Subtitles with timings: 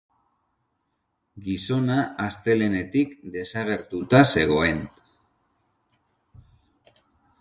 [1.49, 4.81] Gizona astelehenetik desagertuta zegoen.